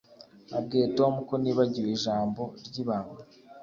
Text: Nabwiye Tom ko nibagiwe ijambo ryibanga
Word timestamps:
Nabwiye 0.49 0.85
Tom 0.97 1.13
ko 1.27 1.33
nibagiwe 1.41 1.89
ijambo 1.97 2.41
ryibanga 2.67 3.21